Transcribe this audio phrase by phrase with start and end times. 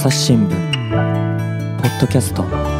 [0.00, 2.79] 朝日新聞ポッドキャスト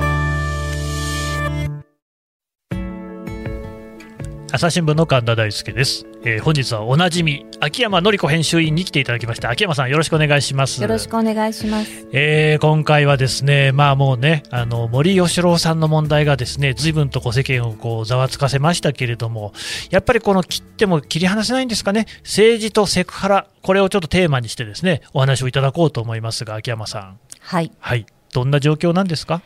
[4.52, 10.82] 朝日新聞の神田大輔です、えー本日はおなじみ秋山紀子編集員に来ていただきました秋山さんよろしくお願いします。
[10.82, 12.08] よろしくお願いします。
[12.12, 19.52] えー今回はですね、まあもうね、あの森喜朗さんの問題がですね、随分とこう世間をこうざわつかせましたけれども、
[19.90, 27.70] やっぱりこの切っても切り離せないんですかね、政治とセクハラ、これをちょっとテーマにしてですね、お話をいただこうと思いますが、秋山さん、はい。
[27.78, 29.42] はい、どんな状況なんですか？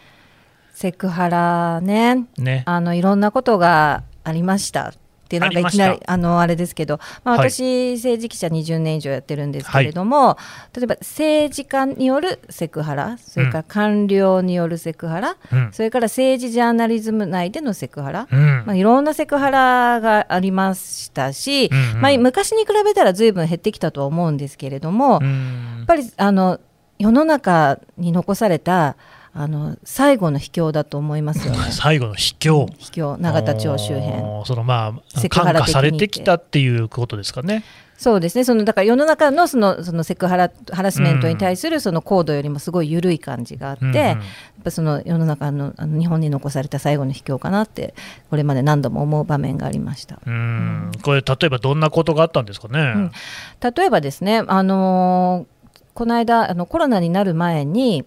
[0.72, 2.62] セクハラね、ね。
[2.66, 4.92] あのいろんなことがありました。
[5.24, 7.50] ってなんかいきなありあのあれですけど、まあ、はい。
[7.50, 10.36] 私、政治記者20年以上やってるんですけれども、
[10.76, 15.72] 例えば政治家によるセクハラそれから官僚によるセクハラ、うん。
[15.72, 18.64] それから政治ジャーナリズム内でのセクハラ、うん。
[18.66, 22.00] まあ、いろんなセクハラがありましたし、うんうん。
[22.02, 26.60] まあ、昔に比べたらずいぶん減ってきたとは思うんですけれども、うやんっぱりあの
[26.98, 28.96] 世の中に残された
[29.36, 31.58] あの最後の秘境だと思いますよね。
[31.72, 32.68] 最後の秘境。
[32.78, 34.22] 秘境永田町周辺。
[34.46, 37.64] そのまあ感化されてきたっていうことですかね。
[37.96, 38.44] そうですね。
[38.44, 44.18] そのだから世の中のそのそのセクハラハラスメントに対するその高度よりもすごい緩い感じがあって、うんうんやっ
[44.64, 47.94] ぱその世の中のあの日本に残された最後の秘境かなって
[48.30, 50.20] これまで何度も思う場面がありました。
[50.24, 52.80] うんこれ例えばどんなことがあったんですかね。
[52.82, 53.12] ん
[53.60, 55.54] 例えばですね、あのー
[55.94, 58.04] この間あのコロナになる前に、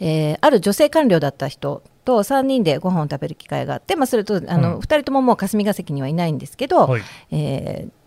[0.00, 7.02] えーある女性官僚だった人と3人でご飯を食べる機会があって、まあ、それとあの、うん2人とももう霞が関にはいないんですけど、はい。
[7.30, 8.00] えー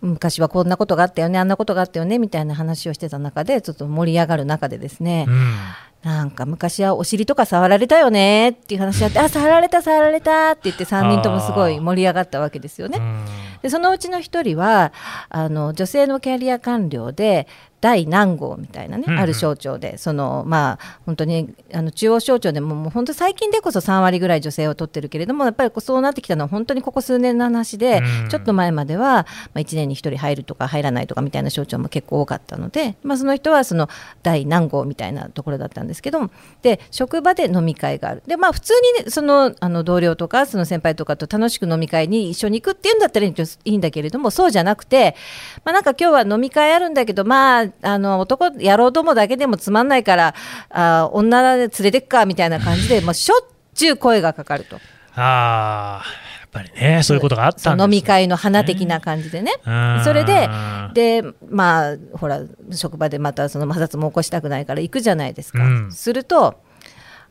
[0.00, 5.54] 昔はこんなことがあったよねあんなことがあったよねみたいな話をしてた中でちょっと盛り上がる中でですね、うん
[6.02, 12.98] なんか昔はお尻とか触られたよねっていう話があってあ触られた触られたって言って3人ともすごい盛り上がったわけですよね。
[12.98, 13.24] うん
[13.62, 14.92] でそのうちの一人は
[15.28, 17.48] あの女性のキャリア官僚で
[17.80, 19.20] 第何号みたいなね、うんうん。
[19.20, 28.28] ある省庁でそのまあ本当にあの中央省庁でももう本当最近でこそ3割ぐらい女性を取ってるけれどもやっぱりそうなってきたのは本当にここ数年の話で、うん。
[28.28, 33.88] ちょっと前までは、まあ、1年に1人入るとか入らないとかみたいな省庁も結構多かったので、まあ、その人はその
[34.22, 36.30] 第何号みたいなところだったんですけど
[36.62, 38.22] で職場で飲み会がある。
[38.26, 43.34] で、まあ、普通に、ね、そのあの同僚とかその先輩とかと楽しく飲み会に一緒に行くっていうんだったらい
[43.64, 45.16] いんだけれどもそうじゃなくて、
[45.64, 50.34] まあ、なんか今日は飲み会あるんだけど、まあ、あの男野郎どもだけでもつまんないから
[50.70, 54.76] あ女で連れてくかみたいな感じで、まあ、しょっちゅう声がかかると。
[55.14, 56.04] ああ、
[56.40, 59.52] やっぱりね、そういうことがあったんです、ね、飲み会の花的な感じでね。
[59.64, 60.48] うんそれで
[60.94, 62.42] でまあほら
[62.72, 65.64] 職場でまたその摩擦も起こしたくないから行くじゃないですか。
[65.64, 66.60] うんすると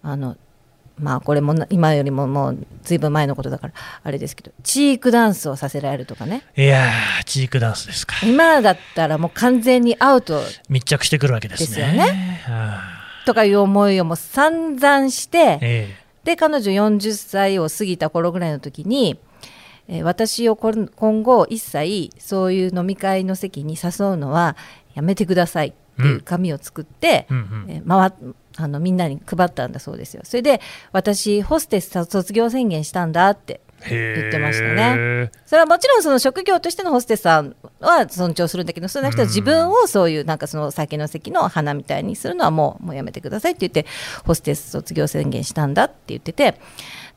[0.04, 0.38] あの
[1.00, 6.44] まあこれもな今よりももうずいぶん前のことだからあれですけどチークダンスをさせられるとかね。
[6.56, 8.16] いやー、チークダンスですか。
[8.26, 11.68] 今だったらもう完全にアウト密着してくるわけですね。
[11.68, 12.42] ですよね。
[12.48, 12.82] あ
[13.26, 15.96] とかいう思いをもう散々してーえ。
[16.24, 19.20] で彼女40歳を過ぎた頃ぐらいの時に、
[19.88, 24.58] えー私を今後一切そういう飲み会の席に誘うのは
[24.96, 27.66] やめてくださいっていう紙を作って、えうんうん。
[27.70, 30.22] えー回っあのみんなに配ったんだそうですよ。
[30.26, 35.32] それで私ホステス卒業宣言したんだって言ってましたね。
[35.46, 43.86] それはもちろんその職業としてのホステスさんは尊重するんだけどそうじゃなくて自分をそういうなんかその酒の席の花みたいにするのはもうもうやめてくださいって言って
[44.26, 46.60] ホステス卒業宣言したんだって言ってて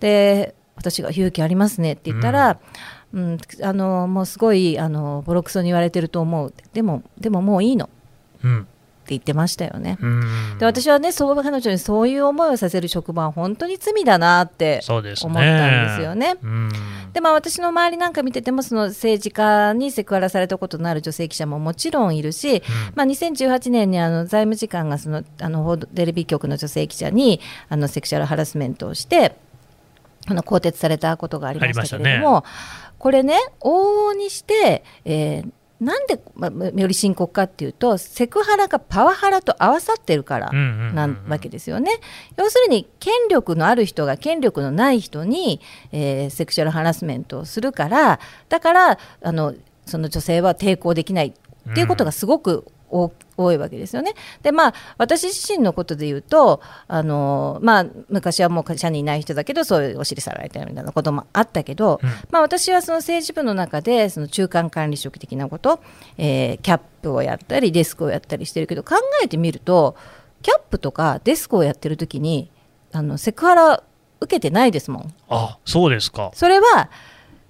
[0.01, 2.59] で私が勇気ありますねって言ったら、
[3.13, 6.55] うんあのもうすごいあのボロクソに言われてると思う。
[6.73, 7.91] でもでももういいの。
[8.45, 8.69] うん
[9.11, 9.99] 言ってましたよね。
[10.01, 14.81] うんで私はねそう彼女にそういう思いをさせる職場は本当に罪だなって。
[14.91, 16.37] 思ったんですよね。
[16.43, 16.71] うん
[17.13, 22.63] でまあ、私の周りなんか見ててもその政治家にセクハラされたことのある女性記者ももちろんいるし、
[22.95, 29.37] まあ、2018年にあの財務次官がそのあのテレビ局の女性記者にあのセクシャルハラスメントをして
[30.29, 32.45] あの更迭されたことがありましたけれども、
[32.99, 41.91] これね往々にして、えーなんで、まあ、より深刻かっていうとセクハラがパワハラと合わさってるからなわけですよね。
[42.37, 45.61] 要するに権力のある人が権力のない人に、
[45.93, 49.55] えーセクシャルハラスメントをするからだからあの
[49.87, 54.15] その女性は抵抗できないっていうことがすごく多多いわけですよね。
[54.43, 62.01] でまあ私自身のことで言うとあの、まあ、昔はもう会社にいない人だけどそういうお尻さられたみたいなこともあったけど、
[62.31, 65.81] まあ、私はその政治部の中でその中間管理職的なこと、
[66.19, 69.97] えーキャップをやったりデスクをやったりしてるけど考えてみると
[70.43, 72.51] キャップとかデスクをやってる時に
[72.93, 73.83] あのセクハラ
[74.21, 75.15] 受けてないですもん。
[75.29, 76.31] あそうですか。
[76.35, 76.91] それは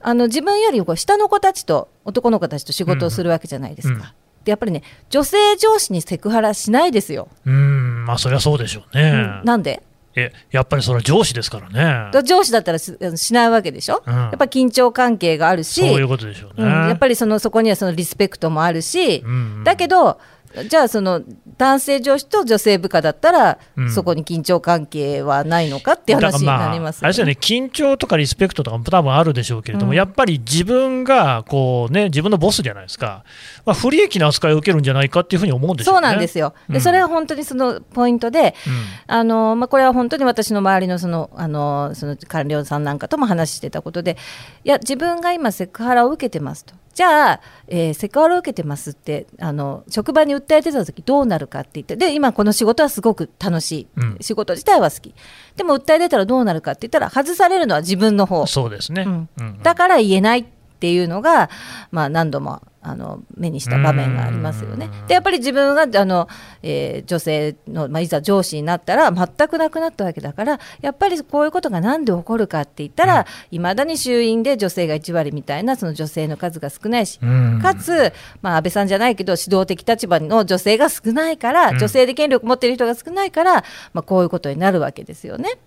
[0.03, 3.95] あの自分よりこう下の子たちと男の子たちと仕事をするわけじゃないですか。
[3.95, 9.11] うんうんでやっぱりね女性上司にセクハラしないですよ、うん、まあ、そりゃそうでしょうね。
[9.11, 9.83] うんなんで？
[10.17, 12.11] え、やっぱりそれは上司ですからね。
[12.13, 16.67] だ上司だったらししないわけでしょ、うんやっぱ緊張関係があるしそういうことでしょうね。
[16.67, 20.19] うんやっぱりそのそこにはそのリスペクトもあるし、うんだけど
[20.69, 21.23] じゃあその
[21.57, 29.97] 男性上司と女性部下だったら、うんそこに緊張関係はないのかって話になりますあれですよね、緊張とかリスペクトとかも多分あるでしょうけれども、うん。
[29.97, 33.25] やっぱり自分がこう、ね、自分のボスじゃないですか、
[33.65, 36.09] まあ、不利益な扱いを受けるんじゃないかっていうふうに思うんですよそね。
[36.09, 36.75] うなんですよ、うん。
[36.75, 39.15] でそれは本当にそのポイントで、うん。
[39.15, 44.17] あのまあ、これは本当に私の周りのそのあのその官僚さんなんかとも話してたことで、
[44.65, 54.17] いや、自分が今、セクハラを受けてますと、じゃあ、えーセクハラを受けてますってあの、職場に訴えてた時どうなるかって言って、で今、この仕事はすごく楽しい、うん。
[54.21, 55.15] 仕事自体は好き、
[55.57, 58.47] でも訴え出たらどうなるかって言ったら、外されるのは自分の方。
[58.47, 59.05] そうですね。
[59.07, 59.29] うん。
[59.39, 60.45] うんだから言えないっ
[60.81, 61.51] ていうのが、
[61.91, 65.07] まあ、何度もあの目にした場面がありますよねうん。
[65.07, 66.29] でやっぱり自分があの、
[66.63, 77.19] えー女性の、まあ、いざ上司になったら全くなくなったわけだからやっぱりこういうことがなんで起こるかって言ったらいま、未だに衆院で女性が1割みたいなその女性の数が少ないし。
[77.23, 78.13] うんかつ、
[78.43, 85.51] まあ、安倍さんじゃないけど指導的立場の女性が少ないから、うん女性で権力持ってる人が少ないから、まあ、こういうことになるわけですよね。
[85.51, 85.59] やっ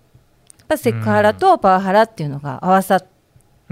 [0.67, 3.12] ぱセクハラとパワハラっていうのが合わさって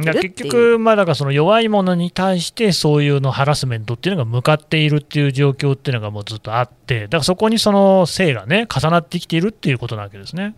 [0.03, 10.56] 結局、まあ、だからその弱い者に対してそういうのハラスメントっていうのが向かっているっていう状況っていうのがもうずっとあって、だからそこにその性がね、重なってきているっていうことなわけですね。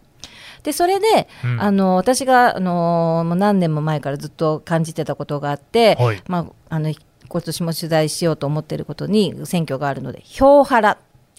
[0.64, 6.90] でそれで、うんあの私があのもう何年も前からずっと感じてたことがあって、はいまあ、あの
[7.28, 10.98] 今年も取材しようと思っていることに選挙があるので票ハラ、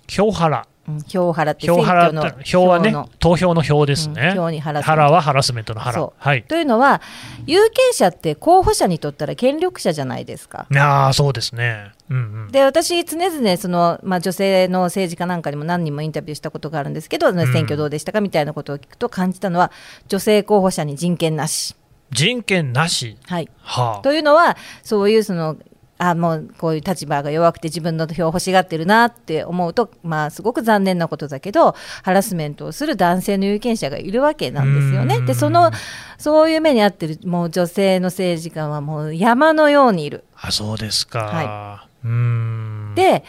[0.09, 0.67] 票ハラ。
[0.87, 4.29] うん、票ハラって選票ハラ挙のって票はねの、投票の票ですね。
[4.29, 5.95] うん票にハラスメントハラはハラスメントのハラ。
[5.95, 6.43] そうはい。
[6.43, 7.01] というのは
[7.47, 10.67] 有権者って候補者にとったら権力者じゃないですか。
[10.77, 11.93] ああ、そうですね。
[12.11, 12.53] うんうん。
[12.53, 19.71] で私、常々その、まあ、女性の政治家なんかにも何人もインタビューしたことがあるんですけど、選挙どうでしたかみたいなことを聞くと感じたのは、
[20.09, 21.75] 女性候補者に人権なし。
[22.11, 23.17] 人権なし。
[23.27, 24.03] はい、はあ。
[24.03, 25.57] というのは、そういうその
[26.11, 35.17] あもうこういう立場が弱くて自分の票を欲しがってるなって思うと、まあ、すごく残念なことだけどハラスメントをする男性の有権者がいるわけなんですよね。
[35.17, 35.71] うんでその
[36.19, 40.25] そういう目に遭ってるもう女性の政治家はもう山のようにいる。
[40.37, 41.21] あ、そうですか。
[41.21, 42.93] はうーん。
[42.95, 43.25] で、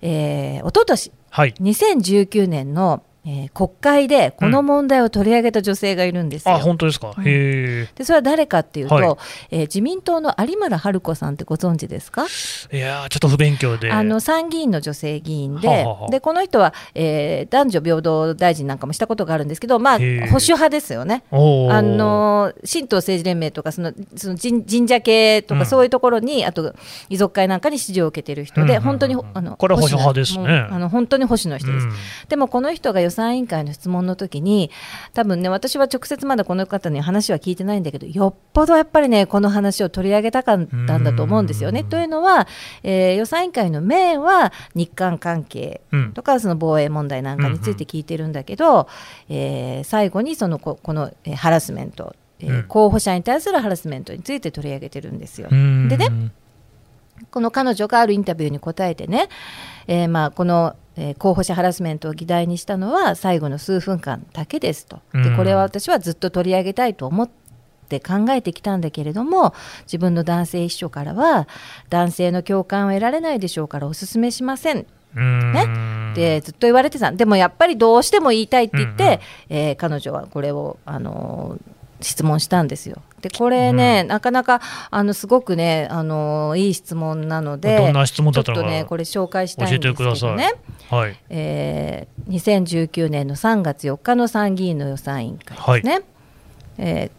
[0.00, 1.54] えー、一昨年はい。
[1.60, 6.54] 2019年の、えー国会でこの問題を取り上げた女性がいるんですよ。
[6.54, 7.14] あ、本当ですか？
[7.16, 9.16] うんへでそれは誰かっていうと、はい
[9.50, 12.26] えー自民党の有村春子さんってご存知ですか？
[12.70, 12.78] え。
[12.78, 13.92] いやー、ちょっと不勉強で。
[13.92, 21.22] あの参議院の女性議員で,、はあはあでこの人は、えー男女平等大臣なんかもしたことがあるんですけど、まあ、保守派ですよね。
[21.30, 21.36] あ
[21.82, 26.74] の神道政治連盟とかそのその神神社系とうんかそういうところに、あと
[27.08, 31.86] 遺族会なんかに支持を受けている人で、うんうんうん本当にあのこれは保守派ですねあの本当に保守の人です。
[31.86, 31.92] うん
[32.28, 34.70] でもこの人が予算委員会の質問の時に
[35.12, 41.80] 多分ね私は直接まだこの方に話は聞いてないんだけどよっぽどやっぱりねこの話を取り上げたかったんだと思うんですよね。
[41.80, 41.88] うん。
[41.88, 42.48] というのは、
[42.82, 46.12] えー予算委員会のメインは日韓関係うん。
[46.12, 48.88] とかその防衛問題なんかについて聞いてるんだけど、
[49.28, 52.62] えー最後にそのここの、えーハラスメント、えーうん。
[52.64, 55.48] 候補者に対するハラスメントについて取り上げてるんですよ。
[55.50, 55.88] うん。
[55.88, 56.08] でね
[57.30, 59.28] この彼女があるインタビューに答えてね、
[59.86, 65.00] えーまあ、この、えー候補者ハラスメントを議題にしたのは最後の数分間だけですと。
[65.12, 65.36] でうん。
[65.36, 67.30] これは私はずっと取り上げたいと思っ
[67.88, 71.46] て考えてきたんだけれども自分の男性秘書からは
[71.90, 74.86] 男性の共感を得られないでしょうからお勧めしません。
[75.14, 75.66] ね。
[76.14, 77.10] でずっと言われてた。
[77.12, 79.18] でもやっぱりどうしても言いたいって言って、うんうん。
[79.68, 83.02] えー彼女はこれを、あのー質問したんですよ。
[83.20, 90.04] でこれね、なかなかあのすごくね、あのーいい質問なのでどんな質問だちょったとっのかねこれ紹介したいんですけ。
[90.04, 90.54] どね、
[90.90, 91.16] はい。
[91.30, 96.04] えー2019年の3月4日の参議院の予算委員会ですね。
[96.78, 97.10] えー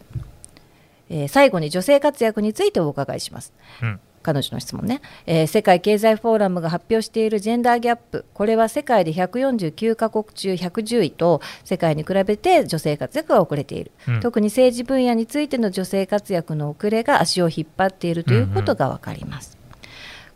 [1.10, 3.54] えー最後に女性活躍についてお伺いします。
[3.82, 4.00] うん。
[4.24, 8.26] 彼女の質問ね、えー世界経済フォーラムが発表しているジェンダーギャップ。
[8.34, 14.20] これは世界で149カ国中110位と世界に比べて女性活躍が遅れている、うん。
[14.22, 19.58] 特に政治分野についての女性活躍の遅れが足を引っ張っているということが分かります、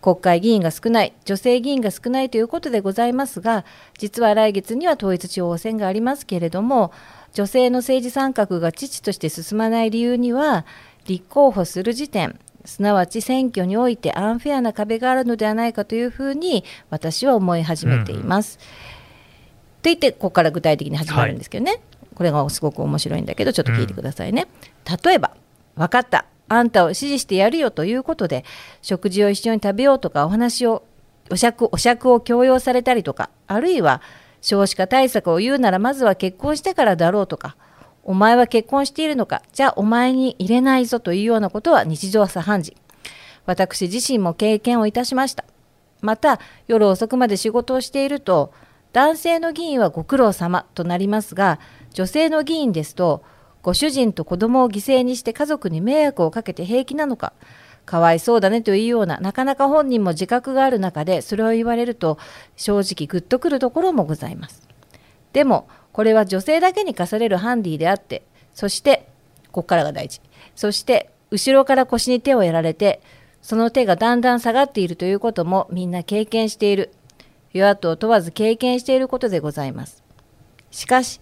[0.01, 3.65] 国会議員が少ない女性議員が少ないということでございますが
[3.97, 6.91] 実は来月には統一地方選がありますけれども
[7.33, 10.65] 女性の政治参画が遅々として進まない理由には
[11.05, 18.59] 立候補する時点すなわち選挙においてアンフェアな壁があるのではないかというふうに私は思い始めています。
[18.59, 21.79] って言ってここから具体的に始まるんですけどね、
[22.13, 24.47] これがすごく面白いんだけどちょっと聞いてくださいね。
[25.05, 25.31] 例えば
[25.75, 28.43] 分かったあんたを支持してやるよということで
[28.81, 30.83] 食事を一緒に食べようとかお話を
[31.31, 34.01] お酌お酌を強要されたりとかあるいは
[34.41, 37.55] 少子化対策を言うならまずは結婚してからだろうとか
[38.07, 39.43] お前は結婚しているのか？
[39.51, 42.77] じゃあお前に入れないぞというようなことは日常茶飯事。
[43.45, 45.43] 私自身も経験をいたしました。
[45.99, 48.53] また夜遅くまで仕事をしていると
[48.93, 51.59] 男性の議員はご苦労様となりますが
[51.91, 53.23] 女性の議員ですと
[53.61, 57.33] ご主人と子供を犠牲にして家族に迷惑をかけて平気なのか？
[57.85, 62.17] かわいそうだねというようななかなか本人も自覚がある中でそれを言われると
[62.55, 64.65] 正直グッとくるところもございます。
[65.33, 68.21] でもこれは女性だけに課されるハンディであって
[68.53, 69.07] そして
[69.51, 70.21] ここからが大事。
[70.55, 73.01] そして後ろから腰に手をやられて
[73.41, 76.91] その手がだんだん下がっているということもみんな経験している。
[77.53, 80.03] 与野党問わず経験していることでございます。
[80.69, 81.19] しかし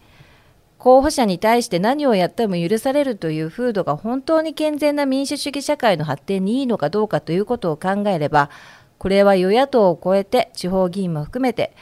[0.77, 8.49] 候補者に対して何をやっても許されるという風土が本当に健全な民主主義社会の発展にいいのかどうかということを考えれば
[8.97, 11.73] これは与野党を超えて地方議員も含めて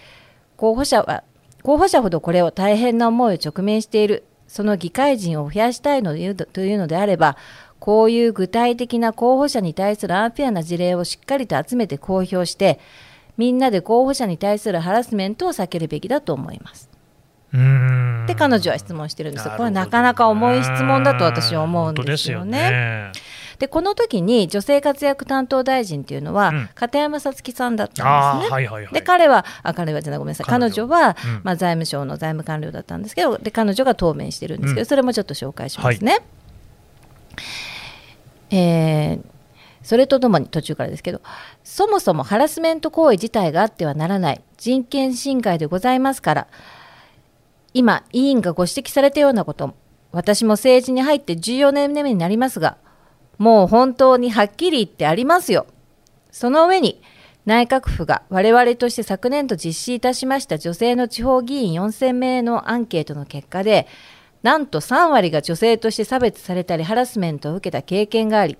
[0.58, 1.24] 候補者は
[1.64, 7.38] 候補者ほどこれを大変な思いを直面しているその議会人を増やしたいのというのであれば
[7.80, 12.80] こういう具体的な候補者に対するアンフェアな事例をしっかりと集めて公表して
[13.38, 16.90] みんなで候補者に対するハラスメントを避けるべきだと思います。
[17.52, 23.12] で彼女は質問してるんですよ、これはなかなか重い質問だと私は思うんですよね。
[23.64, 28.52] でこの時に女性活躍担当大臣っていうのは、うん、片山さつきさんだったんですね。
[28.52, 30.48] はいはいはい、で彼はあ彼はじゃないごめんなさい。
[30.48, 30.84] 彼女。
[30.84, 36.12] は、うん、まあ、財務省の財務官僚だったんですけどで彼女が答弁してるんですけど、うん、それもちょっと紹介しますね。
[36.12, 36.22] はい、
[38.58, 39.34] えー
[39.82, 41.22] それとともに途中からですけど
[41.66, 46.48] そもそもハラスメント行為自体があってはならない人権侵害でございますから
[47.74, 49.74] 今、委員がご指摘されたようなこと、
[50.12, 52.78] 私も政治に入って14年目になりますが、
[53.44, 55.68] もう本当にはっきり言ってありますよ。
[56.32, 57.02] その上に、
[57.46, 63.86] 内閣府が我々として昨年度実施いたしました女性の地方議員4000名のアンケートの結果で、
[64.44, 68.58] なんと3割が女性として差別されたりハラスメントを受けた経験があり、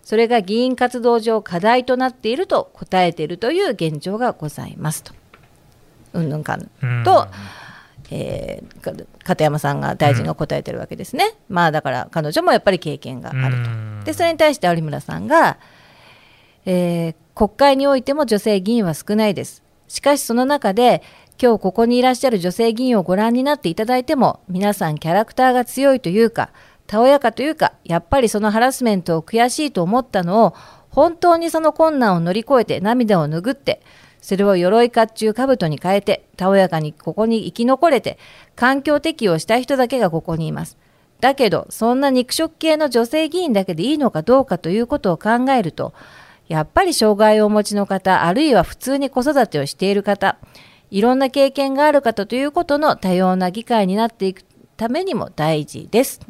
[0.00, 5.12] それが議員活動上課題となっていると答えているという現状がございますと。
[6.14, 6.70] うんぬんかん
[7.04, 7.28] と、
[8.10, 13.56] えー、片山さんが大臣が答えてるわけですね、うん、まあだから彼女もやっぱり経験がある
[14.00, 15.58] と、でそれに対して有村さんが、
[16.66, 19.64] えー、国会においても女性議員は少ないです。
[19.88, 21.02] しかしその中で
[21.40, 26.50] 今日ここにいらっしゃる女性議員をご覧になっていただいても皆さんキャラクターが強いというか
[26.86, 30.54] たおやかというかやっぱりそのハラスメントを悔しいと思ったのを
[30.90, 33.82] 本当にその困難を乗り越えて涙を拭って
[34.24, 38.18] それを鎧甲冑兜に変えて、たおやかにここに生き残れて、
[38.56, 40.78] 環境適応した人だけがここにいます。
[41.20, 45.92] だけど、そんな肉食系の女性議員だけでいいのかどうかということを考えると、
[46.48, 50.38] やっぱり障害をお持ちの方、あるいは普通に子育てをしている方、
[50.90, 54.42] いろんな経験がある方ということの多様な議会になっていく
[54.78, 56.20] ためにも大事です。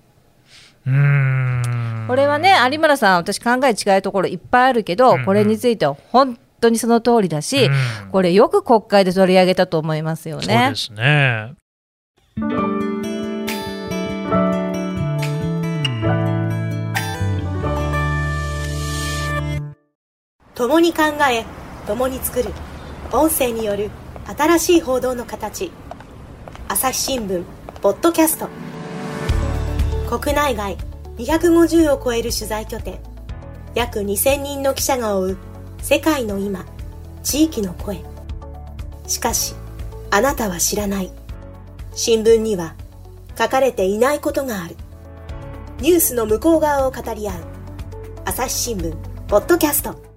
[0.85, 10.43] うんこれはね有村さん私考え違うところいっぱいあるけど、これについては本当にその通りだし、うん、これよく国会で取り上げたと思いますよね。
[10.43, 11.55] そうですね。
[20.55, 21.45] 共に考え
[21.87, 22.51] 共に作る
[23.13, 23.91] 音声による
[24.27, 25.71] 新しい報道の形。
[26.69, 27.45] 朝日新聞
[27.83, 28.49] ポッドキャスト。
[30.19, 30.79] 国内外
[31.19, 32.99] 250を超える取材拠点。
[33.75, 35.54] 約2000人の記者が追う
[35.85, 36.65] 世界の今
[37.23, 38.03] 地域の声。
[39.07, 39.55] しかし
[40.11, 41.11] あなたは知らない。
[41.95, 42.75] 新聞には
[43.39, 44.77] 書かれていないことがある。
[45.81, 47.35] ニュースの向こう側を語り合う。
[48.25, 48.97] 朝日新聞
[49.29, 50.14] ポッドキャスト。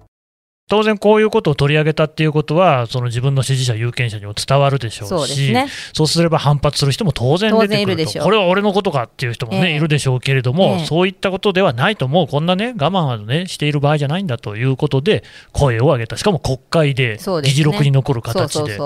[0.68, 5.68] 当然こういうことを取り上げたっていうことは、その自分の支持者、有権者にも伝わるでしょうし、そう、ね,、
[6.06, 12.28] すれば反発する人も当然出てくると、これは俺のことかっていう人もね、えー、いるでしょうけれども、えー、そういったことではないと、もう。
[12.28, 18.78] こんなね、我慢はね、している場合じゃないんだということで、声を上げた、しかも国会で、議事録に残る形で。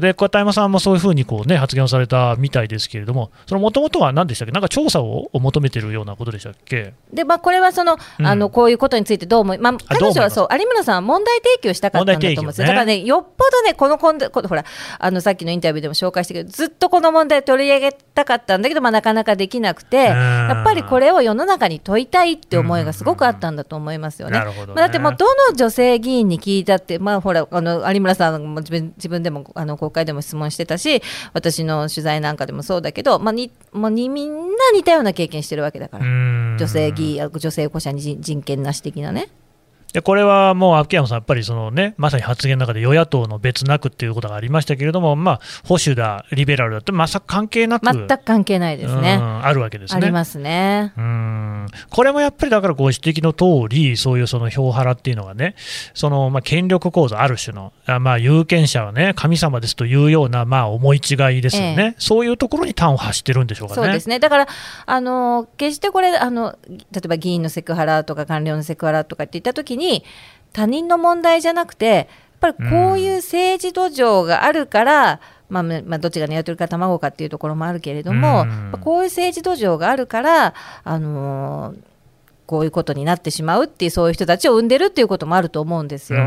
[0.00, 6.92] で、片山さんもそういうふうにこう、ね、発言をされたみたいですけれども、もともとは何でしたっけ、なんか調査を求めてるようなことでしたっけ？
[7.12, 14.64] でまあ、これはその、うん、あのこういうことについてどう思い、まあ、彼女はそう、有村さんは問題提起したかったんだと思うんですよ、ね、だからね、よっぽどね、このこんこほら
[14.98, 24.38] あのさっきのインタビューでも紹介したけど、ずっとこの問題取り上げたかったんだけど、まあ、なかなかできなくて、やっぱりこれを世の中に問いたいって思いがすごくあったんだと思いますよね。
[24.38, 39.28] ねまあ、だってもう、どの女性議員に聞いたって、まあ、ほらあの有村さんも自分自分でもあの国会でも質問してたし、私の取材なんかでもそうだけど、まあ、にもうにみんな似たような経験してるわけだから、女性議員、女性保護者に人権なし的なね。
[39.92, 50.00] でこれはもう秋山さん、やっぱりその、ね、まさに発言の中で与野党の別なくっていうことがありましたけれども、まあ、保守だ、リベラルだって、まさか関係なく、全く関係ないですね、あるわけですね。
[50.02, 50.92] ありますね。
[50.96, 51.66] うん。
[51.90, 55.54] これもやっぱりだからご指摘の通り、そういうその票ハラっていうのがね、
[55.94, 63.82] そのまあ権力構造、ある種の、あまあ有権者はね、神様ですというようなまあ思い違いですよね、ええ、そういうところに端を発してるんでしょうかね。
[63.82, 64.18] そうですね。
[64.20, 64.48] だから
[64.86, 69.81] あの決してこれあの、例えば議員のセクハラとか官僚のセクハラとかって言ったときに、
[70.52, 72.06] 他人の問題じゃなくて、やっ
[72.40, 78.46] ぱりこういう政治土壌があるから、まあ、まあ、どっちが鶏か卵かっていうところもあるけれども、
[78.80, 81.76] こういう政治土壌があるから、あのー、
[82.46, 86.20] こういうことになってしまうっていうそういう人たちを生んでるっていうこともあると思うんですよ。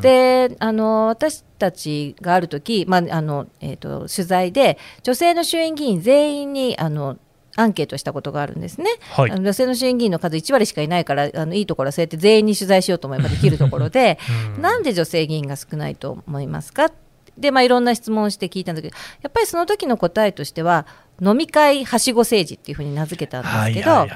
[0.00, 7.18] であの私たちがある時、まああのえーと、と取材で女性の衆院議員全員にあの
[7.56, 14.18] アンケートしたことがあるんですね、はい、あの女性の衆院議員の数1割しかいないからあのいいところはそうやって全員に取材しようと思えばできるところで、
[14.56, 16.90] うん、なんで女性議員が少ないと思いますか？
[17.38, 20.86] で、まあ、いろんな質問をして聞いたんだけどやっぱりその時の答えとしては
[21.20, 24.06] 飲み会はしご政治っていうふうに名付けたんですけど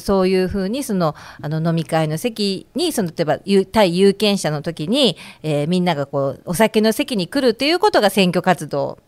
[0.00, 3.38] そういうふうにそのあの飲み会の席にその例えば
[3.72, 8.98] 対有権者の時に、えー、みんながこうお酒の席に来るっていうことが選挙活動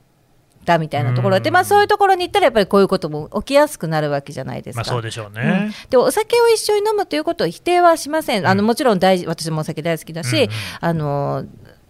[0.65, 1.41] たみたいなところ。
[1.41, 4.81] で、まあ、そういうところに行ったらやっぱりこういうことも起きやすくなるわけじゃないですか。
[4.81, 11.45] まあ、そうでしょうね、うん、でお酒を一緒に飲むということを否定はしません、あのもちろん大事私もお酒大好きだし、うん、あの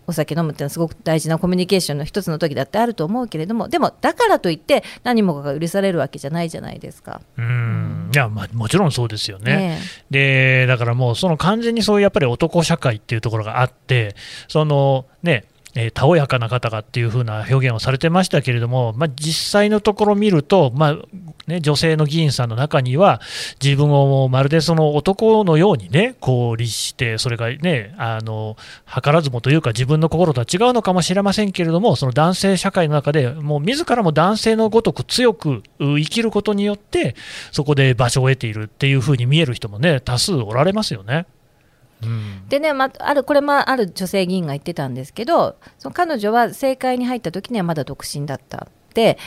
[0.07, 7.21] お酒飲むっていうのはすごく大事なコミュニケーションの一つの時だってあると思うけれどもでもだからといって何もかが許されるわけじゃないじゃないですか。
[7.38, 8.11] うん。
[8.12, 14.14] いや、まあ、もちろんそうですよね、でだからもうその完全にそういうやっぱり男社会っていうところがあって
[14.49, 20.99] そのねえー、たおやかな方がっていう風な表現をされてましたけれども、まあ、実際のところ見ると、まあ
[21.47, 23.21] ね、女性の議員さんの中には、
[23.62, 37.15] 自分をまるでその男のようにね、こう律して、それがね、あの図らずもというか、自分の心とは違うのかもしれませんけれども、その男性社会の中で、もう自らも男性のごとく強く生きることによって、
[37.52, 41.26] そこで場所を得ているっていう風に見える人もね、多数おられますよね。
[42.49, 49.19] でね、まあ、るこれもある女性議員が言ってたんですけどその彼女は政界に入った時にはまだ独身だったで、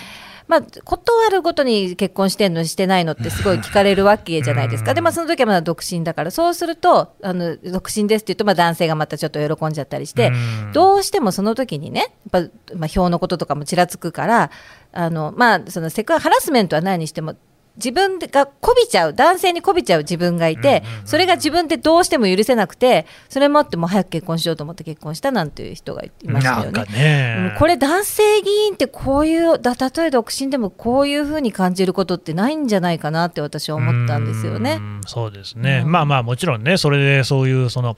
[0.47, 10.31] まあ、断るごとに結婚してんのしてないのってすごい聞かれるわけじゃないですか、でまあ、その時はまだ独身だからそうするとあの独身ですって言うとまあ男性がまたちょっと喜んじゃったりして、
[10.73, 14.51] どうしてもその時にねやっぱ、まあ、票のこととかもちらつくから
[14.93, 17.35] あの、まあ、そのセクハラスメントは何にしても
[17.77, 26.85] 自分がこびちゃう男性にこびちゃう自分がいて、それが自分でどうしても許せなくてそれもあっても早く結婚しようと思って結婚したなんていう人がいましたよね。
[26.91, 27.55] ね。
[27.57, 34.79] これ男性議員ってこういうだたとえ独身でもこういうふうに感じることってないんじゃないかなって私は思ったんですよね。
[35.03, 37.97] うそうですね、うん、まあまあもちろんねそれでそういうその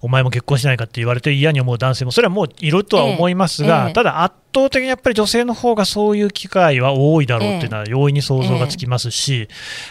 [0.00, 3.92] お前も結婚しないかって言われて嫌に思う男性もそれはもういるとは思いますが、ええ。
[3.92, 9.15] ただ圧倒的にやっぱり女性の方がそういう機会は多いだろうっていうのは容易に想像がつきますし、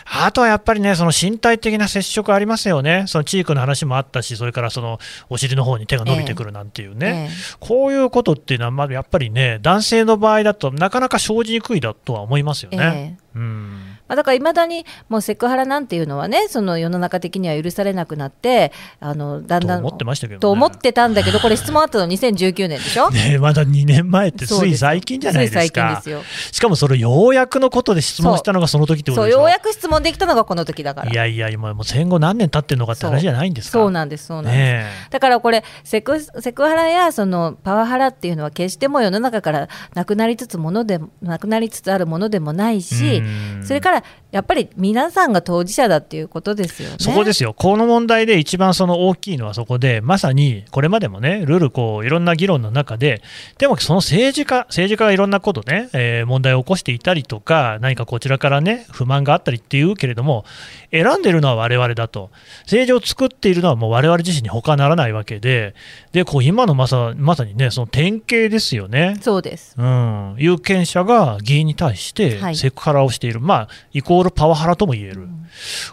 [0.05, 13.17] あとはやっぱりね、その身体的な接触ありますよね、そのチークの話もあったし、それからそのお尻の方に手が伸びてくるなんていうね、こういうことっていうのは、まやっぱりね、男性の場合だとなかなか生じにくいだとは思いますよね。
[13.35, 23.09] うんまあ、だからいまだにもうセクハラなんていうのはねその世の中的には許されなくなってあのだんだんと思ってましたけど、ね、と思ってたんだけどこれ質問あったの2019年でしょ？
[23.09, 26.03] ねまだ2年前ってつい最近じゃないですか。
[26.51, 29.37] しかもそれようやくのことで質問したのがその時ってことでしょ？
[29.37, 31.11] そうようやく質問できたのがこの時だから。
[31.11, 33.79] いやいや今もう戦後何年経ってるのかって話じゃないんですか。
[33.79, 43.23] そうなんですそうなんです、ね、だからこれセクセクハラやそのパワハラっていうのは決しても世の中からなくなりつつものでなくなりつつあるものでもないし
[43.63, 44.03] それから了
[44.35, 46.97] やっぱり皆さんが当事者だっていうことですよね。
[46.99, 53.21] そこですよ、この問題で一番その大きいのはそこで、まさにこれまでもね、ルールこう、いろんな議論の中で、
[53.59, 60.43] でもその政治家、政治家がいろんなことね、えー、問題を起こしていたりとか、何かこちらからね、不満があったりっていうけれども、
[60.91, 62.29] 選んでるのは我々だと、
[62.63, 65.75] 政治を作っているのはもう我々自身に他ならないわけで、
[66.11, 69.15] でこう今のまさまさにね、その典型ですよね。
[69.21, 75.47] そうです、うん、有権者が議員に対してセクハラをしている、はい、まあ、イコールパワハラとも言える、うん、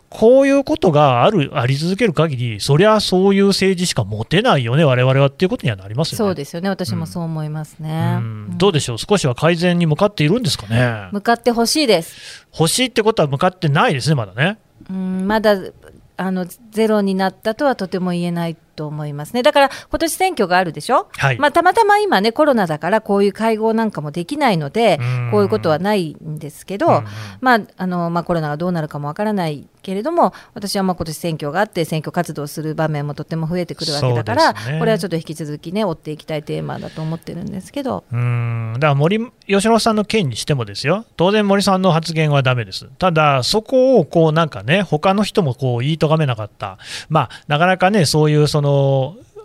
[0.08, 6.18] こういうことがあるあり続ける限り、そりゃそういう政治しか持てないよね、我々はっていうことにはなりますよね。
[6.18, 8.18] そうですよね、私もそう思いますね。
[8.18, 11.08] うん、どうでしょう、少しは改善に向かっているんですかね？
[11.12, 12.46] 向かってほしいです。
[12.58, 14.58] 欲しいってことは向かってないですね、まだね。
[14.90, 15.56] うんまだ
[16.18, 19.42] あのゼロになったとはとても言えないと思いますね。
[19.42, 21.38] だから今年選挙があるでしょ、はい。
[21.38, 27.02] まあ、たまたま今ね、コロナだからこういう会合なんかもできないのでうん、こういうことはないんですけど、
[27.40, 34.78] まああのまあ、コロナがどうなるかもわからないけれども、私はまあ今年選挙があって、選挙活動する場面もとっても増えてくるわけだから、ね。
[34.78, 38.04] これはちょっと引き続きね、追っていきたいテーマだと思ってるんですけど。
[38.10, 38.74] うーん。
[38.74, 48.61] だから森喜朗さんの件にしてもですよ、当然、森さんの発言はダメです、ただ、そこをこうなんかね、他の人もこう言いとがめなかった、まあ、なかなかね、そういうその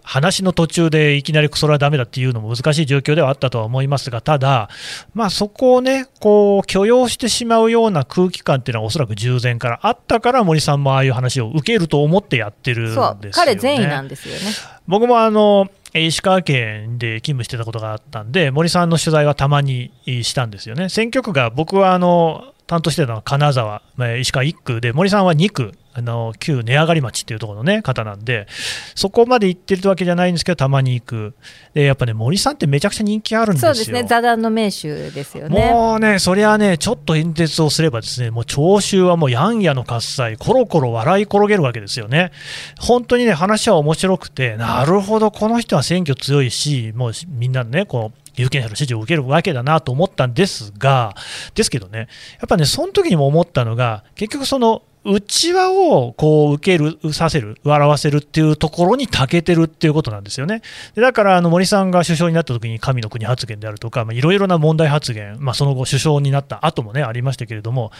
[0.07, 4.69] 話の途中でいきなりそれはダメだっていうのも難しい状況ではあったとは思いますが、ただ、
[5.13, 13.29] まあ、そこをね、こう許容してしまうような空気感っていうのは、おそらく従前からあったから、森さんもああいう話を受けると思ってやってるんですそうよね。
[13.33, 14.39] 彼善意なんですよね。
[14.87, 20.87] 僕もあのえー石川県で勤務してたことがあったんで、森さんの取材はたまにしたんですよね。
[20.87, 28.45] 選挙区が僕はあの担当してたのは金沢、まあ石川1区で、森さんは2区、あの旧値上がり町っていうところの、ね、方なんで、
[28.93, 31.33] そこまで行ってるわけじゃないんですけど、たまに行く、
[31.73, 33.73] でやっぱね、森さんってめちゃくちゃ人気あるんですよ。
[33.73, 35.71] そうですね、座談の名手ですよね。
[35.71, 42.31] もうね、そりゃね、ちょっと演説をすればですね、もう聴衆はもうやんやの喝采、コロコロ笑い転げるわけですよね。
[42.79, 51.15] 本当にね、話は面白くて、なるほど、この人は選挙強いし、もうみんなね、こう、有権者の支持を受けるわけだなと思ったんですが、
[51.55, 52.05] ですけどね、や
[52.45, 60.61] っぱね、その時にも思ったのが、結局その、内輪をこう受ける、させる、笑わせるっていうところに長けてるっていうことなんですよね。
[60.95, 67.91] でだからあの森さんが首相になった時に神の国発言であるとか、まあいろいろな問題発言、まあ、その後、首相になった後もね、ありましたけれども、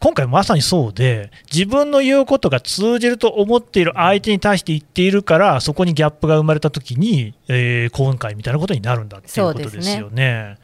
[0.00, 10.56] 今回まさにそうで、自分の言うことが通じると思っている相手に対して言っているから、そこにギャップが生まれたときに、えー今回みたいなことになるんだっていうことですよね。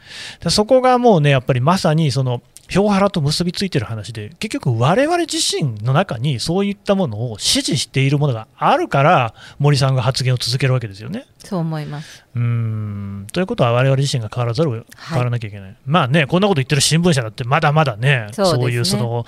[0.43, 11.27] でそこがもうね、やっぱりまさにその、票ハラと結びついてる話で、結局、我々自身の中にそういったものを支持しているものがあるから、森さんが発言を続けるわけですよね。
[11.47, 12.25] そう思います。
[12.35, 13.27] うーん。
[13.33, 18.67] ということは、我々自身が変わらざるを変わらなきゃいけない、まあね、こんなこと言ってる新聞社だって、まだまだね、そうね。
[18.67, 19.25] いうその、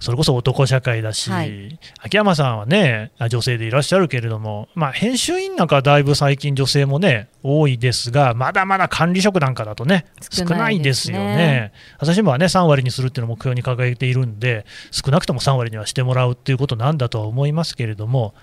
[0.00, 1.78] それこそ男社会だし、はい。
[2.00, 11.36] 秋山さんはね、あ女性でいらっしゃるけれども、まあ、編集員なんかはだいぶ最近、女性もね、多いですが、まだまだ管理職なんかだとね、少少なないいですよね。
[11.36, 11.72] ね。
[11.98, 18.34] 朝日新聞はね、3割にするっていうのを目標に掲げているんで、少なくとも3割にはしてもらうっていうことなんだとは思いますけれども、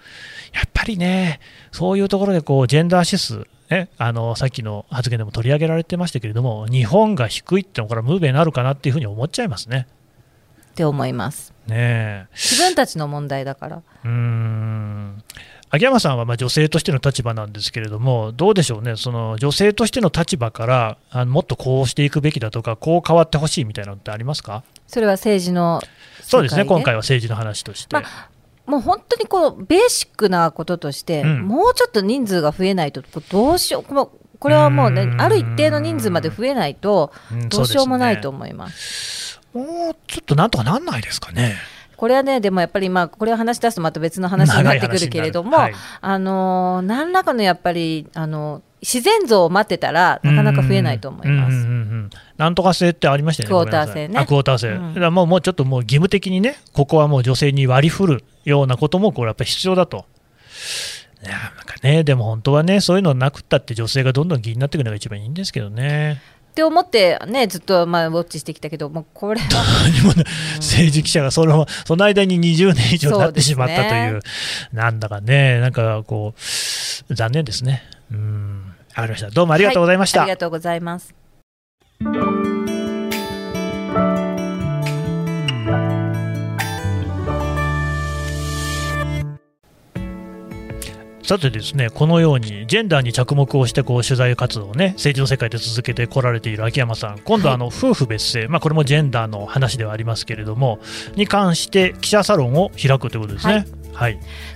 [0.54, 1.40] やっぱりね、
[1.72, 9.88] そういうところでこうジェンダー指数、ね、あのさっきの発言でも取り上げられてましたけれども、日本が低いってのは、これはムーベになるかなっていうふうに思っちゃいますね。
[10.72, 11.54] って思います。
[11.68, 13.78] ねえ自分たちの問題だから。
[13.78, 15.24] うーん
[15.72, 24.64] 秋山さんはまあ女性としての立場なんですけれども、どうでしょうね、その女性としての立場からあのもっとこうしていくべきだとか、こう変わってほしいみたいなのってありますか？
[24.88, 25.80] それは政治の
[26.24, 27.96] そうですね、今回は政治の話として。
[27.96, 28.04] ま
[28.70, 31.42] もう本当にこうベーシックなこととして、うん。
[31.48, 33.02] もうちょっと人数が増えないと
[33.32, 37.50] どうしようこれはもうねある一定の人数まで増えないとうん。
[37.50, 39.42] どうしようもないとそ思います。
[39.54, 39.86] うですね。
[39.86, 41.56] もうちょっとなんとかなんないですかね。
[41.98, 51.54] これはねでもやっぱりまあこれを話し出すとまた別の話になってくるけれども、長いあのー何らかのやっぱりあの自然像を待ってたらなかなか増えないと思います。
[51.56, 52.10] うんうんうんうん。
[52.38, 54.26] なんとか制ってありましたよね、クォーター制ね。
[54.26, 54.94] クォーター制、うん。
[54.94, 60.06] だからもうもうちょっともう義務的にね、ここはもう女性に割り振るようなことも、これやっぱり必要だと。
[61.22, 66.22] いやなんかね、でも本当はね、そういうのなくったって、女性がどんどん議員になっていくのが一番いいんですけどね。
[66.50, 70.14] って思ってねずっとまあウォッチしてきたけどもうこれは。
[70.16, 70.24] ね
[70.56, 74.20] 政治記者がそのその間に20年以上になってしまったという、
[74.74, 76.34] なんだかね、なんかこ
[77.10, 77.84] う、残念ですね。
[78.12, 78.69] うん、わ
[79.02, 79.30] かりました。
[79.30, 80.20] どうもありがとうございました。
[80.20, 81.14] はありがとうございます。
[91.30, 100.80] さてですね、このようにジェンダーに着目をしてこう取材活動をね、政治の世界で続けてこられている秋山さん、今度はあの夫婦別姓、まあこれもジェンダーの話ではありますけれども、
[101.16, 103.54] に関して記者サロンを開くということですね。
[103.54, 103.79] はい。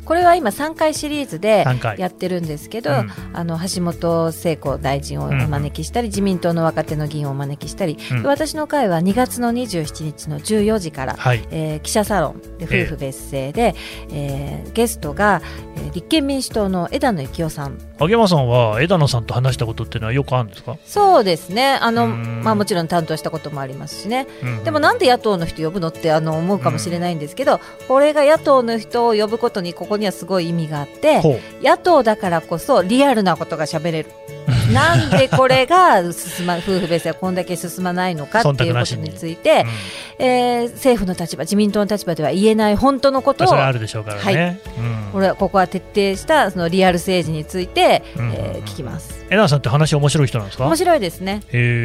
[0.05, 1.99] これは今3回シリーズで3回。
[1.99, 3.11] やってるんですけど、うん。
[3.33, 8.23] あの橋本聖子大臣をお招きしたり、自民党の若手の議員をお招きしたり、うん。
[8.23, 11.45] で私の会は2月の27日の14時から、はい。
[11.51, 13.75] えー記者サロンで夫婦別姓で、
[14.11, 14.71] えー。
[14.73, 15.41] ゲストが、
[15.77, 17.77] えー立憲民主党の枝野幸男さん。
[17.99, 21.77] 秋山さんは枝野さんと話したことっていうのはよくあるんですか、そうですね。
[21.81, 22.41] あの、うん。
[22.43, 24.27] まあ、もちろん担当したこともありますしね。
[24.41, 24.63] うん。
[24.63, 31.21] でもなんで野党の人呼ぶのってあの思うかもしれないんですけど、これが野党の人を呼ぶことにここにはすごい意味があって
[31.61, 34.11] 野党だからこそリアルなことが喋れる
[34.73, 39.65] なんでこれが進ま夫婦別姓はこんだけ進まないのかっていうことについて、
[40.19, 44.35] えー、政府の立場自民党の立場では言えない本当のことをそれあるでしょうからね、はい。
[44.35, 49.23] うん、俺はここは徹底したそのリアル政治について、うん、えー、聞きます。
[49.29, 50.65] えなさんって話面白い人なんですか？
[50.65, 51.41] 面白いですね。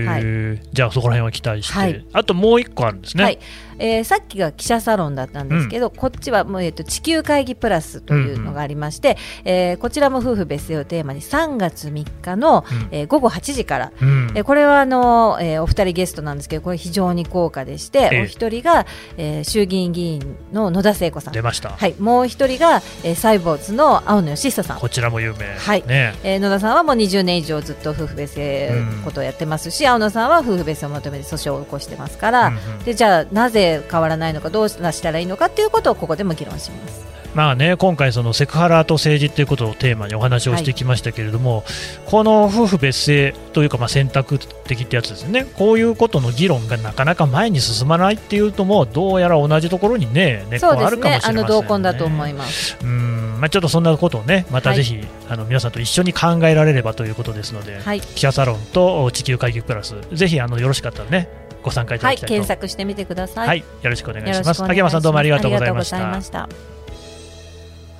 [0.07, 3.38] はい、じゃあそこら辺は期待して、はい、あともう一個あるんですね、はい。
[3.79, 21.34] えー、さっきが記者サロンだったんですけど、うん、こっちはもう、えーと、地球会議プラスというのがありまして、うんうん、えー、こちらも夫婦別姓をテーマに3月3日の、うん、えー、午後8時から、うん、えー、これはあの、えー、お二人ゲストなんですけどこれ非常に高価でして、えー、お一人が、えー、衆議院議員の野田聖子さん。
[21.34, 24.78] 出ました、はい、もう一人が、えー、サイボーズの青野義久さん。
[24.80, 25.84] こちらも有名、はい。
[25.87, 26.14] ね。
[26.24, 28.70] えー、野田さんはもう20年以上ずっと夫婦別姓
[29.04, 37.17] ことをやってますし、青野さんは夫婦別姓を求めて訴訟を起こしてますから、うんうん、でじゃあなぜ変わらないのかかどうしたらいいのかということをここでも議論します。
[37.38, 41.64] まあね、今回、そのセクハラと政治ということをテーマにお話をしてきましたけれども、はい、
[42.07, 52.77] この夫婦別姓というか、まあ、選択的ってやつですね、こういうことの議論がなかなか前に進まないっていうとも、どうやら同じところにね、根っこあるかもしれません、ね、あの同根だと思います。
[52.83, 53.37] うん。
[53.38, 61.29] まあ、ちょっとそんなことをね、またぜひ、はい、あの皆さんと一緒に考えられればということですので、はい、記者サロンと地球会議プラス、ぜひあのよろしかったらね、
[61.62, 63.46] ご参加いただきたいと、はい、検索してみてください。
[63.46, 64.64] はい、よろしくお願いします。
[64.64, 66.78] 秋山さんどうもありがとうございました。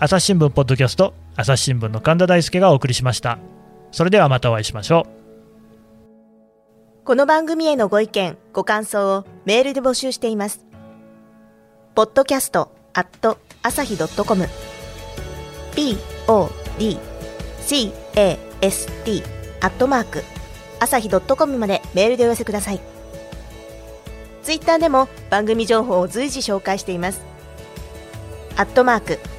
[0.01, 3.37] 朝日新聞ポッドキャスト朝日新聞の神田大輔がお送りしました。
[3.91, 5.09] それではまたお会いしましょ
[7.03, 7.05] う。
[7.05, 10.65] この番組へのご意見、ご感想をメールで募集しています。
[11.97, 14.47] ポッドキャストアット朝日ドットコム
[15.75, 16.97] p o d
[17.61, 19.21] c a s t
[19.61, 20.23] アットマーク
[20.79, 22.81] 朝日ドットコムまでメールでお寄せください。
[24.45, 27.21] ツイッターでも番組情報を随時紹介しています。
[28.57, 29.19] アットマーク、